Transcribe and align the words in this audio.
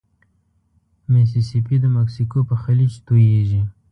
ميسي 1.11 1.41
سي 1.49 1.59
پي 1.65 1.75
د 1.81 1.85
مکسیکو 1.97 2.39
په 2.49 2.55
خلیج 2.63 2.93
توییږي. 3.07 3.61